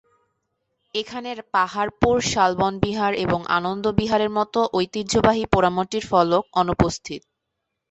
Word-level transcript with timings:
এখানে 0.95 1.29
পাহাড়পুর, 1.53 2.15
শালবন 2.31 2.73
বিহার 2.79 3.11
এবং 3.25 3.39
আনন্দ 3.57 3.85
বিহারের 3.99 4.31
মতো 4.37 4.59
ঐতিহ্যবাহী 4.73 5.43
পোড়ামাটির 5.53 6.03
ফলক 6.11 6.43
অনুপস্থিত। 6.61 7.21